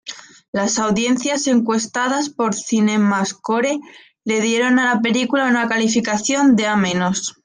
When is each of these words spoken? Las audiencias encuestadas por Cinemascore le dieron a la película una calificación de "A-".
Las 0.51 0.79
audiencias 0.79 1.45
encuestadas 1.45 2.31
por 2.31 2.55
Cinemascore 2.55 3.79
le 4.23 4.41
dieron 4.41 4.79
a 4.79 4.95
la 4.95 4.99
película 4.99 5.45
una 5.45 5.67
calificación 5.69 6.55
de 6.55 6.65
"A-". 6.65 6.83